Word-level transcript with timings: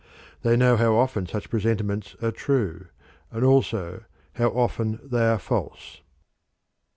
They 0.41 0.57
know 0.57 0.77
how 0.77 0.95
often 0.95 1.27
such 1.27 1.51
presentiments 1.51 2.15
are 2.23 2.31
true, 2.31 2.87
and 3.29 3.43
also 3.45 4.05
how 4.33 4.47
often 4.49 4.99
they 5.03 5.27
are 5.27 5.37
false. 5.37 6.01